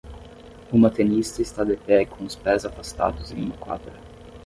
Uma 0.73 0.89
tenista 0.89 1.43
está 1.43 1.63
de 1.63 1.77
pé 1.77 2.07
com 2.07 2.25
os 2.25 2.35
pés 2.35 2.65
afastados 2.65 3.31
em 3.31 3.43
uma 3.43 3.55
quadra. 3.57 3.93